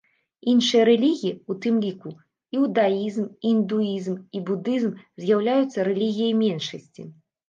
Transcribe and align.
Іншыя 0.51 0.83
рэлігіі, 0.89 1.33
у 1.53 1.57
тым 1.65 1.75
ліку 1.83 2.13
іудаізм, 2.55 3.27
індуізм 3.49 4.15
і 4.39 4.41
будызм, 4.47 4.97
з'яўляюцца 5.25 5.79
рэлігіяй 5.89 6.33
меншасці. 6.41 7.07